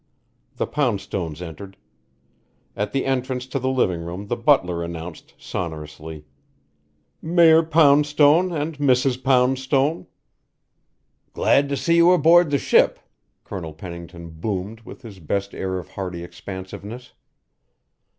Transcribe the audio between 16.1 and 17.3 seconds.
expansiveness.